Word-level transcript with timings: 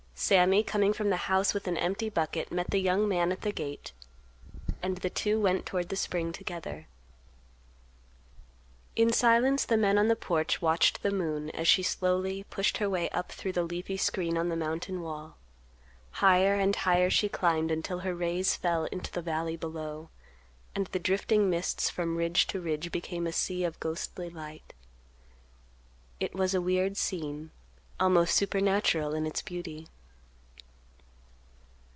Sammy 0.13 0.61
coming 0.61 0.93
from 0.93 1.09
the 1.09 1.17
house 1.25 1.51
with 1.51 1.65
an 1.67 1.77
empty 1.77 2.07
bucket 2.07 2.51
met 2.51 2.69
the 2.69 2.77
young 2.79 3.07
man 3.07 3.31
at 3.31 3.41
the 3.41 3.51
gate, 3.51 3.91
and 4.79 4.97
the 4.99 5.09
two 5.09 5.41
went 5.41 5.65
toward 5.65 5.89
the 5.89 5.95
spring 5.95 6.31
together. 6.31 6.85
In 8.95 9.11
silence 9.11 9.65
the 9.65 9.77
men 9.77 9.97
on 9.97 10.09
the 10.09 10.15
porch 10.15 10.61
watched 10.61 11.01
the 11.01 11.09
moon 11.09 11.49
as 11.49 11.67
she 11.67 11.81
slowly 11.81 12.43
pushed 12.51 12.77
her 12.77 12.87
way 12.87 13.09
up 13.09 13.31
through 13.31 13.53
the 13.53 13.63
leafy 13.63 13.97
screen 13.97 14.37
on 14.37 14.49
the 14.49 14.55
mountain 14.55 15.01
wall. 15.01 15.37
Higher 16.11 16.53
and 16.53 16.75
higher 16.75 17.09
she 17.09 17.27
climbed 17.27 17.71
until 17.71 18.01
her 18.01 18.13
rays 18.13 18.55
fell 18.55 18.85
into 18.85 19.11
the 19.11 19.23
valley 19.23 19.57
below, 19.57 20.09
and 20.75 20.85
the 20.91 20.99
drifting 20.99 21.49
mists 21.49 21.89
from 21.89 22.15
ridge 22.15 22.45
to 22.45 22.61
ridge 22.61 22.91
became 22.91 23.25
a 23.25 23.33
sea 23.33 23.63
of 23.63 23.79
ghostly 23.79 24.29
light. 24.29 24.73
It 26.19 26.35
was 26.35 26.53
a 26.53 26.61
weird 26.61 26.95
scene, 26.95 27.49
almost 27.99 28.35
supernatural 28.35 29.15
in 29.15 29.25
its 29.25 29.41
beauty. 29.41 29.87